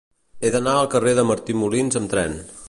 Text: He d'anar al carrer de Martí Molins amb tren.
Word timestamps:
He 0.39 0.49
d'anar 0.55 0.73
al 0.77 0.89
carrer 0.95 1.13
de 1.19 1.27
Martí 1.33 1.57
Molins 1.61 2.01
amb 2.01 2.13
tren. 2.17 2.37